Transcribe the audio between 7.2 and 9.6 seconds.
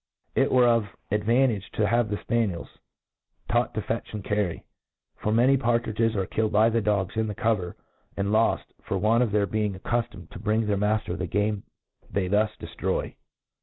the co* ver j and loft, for Want of their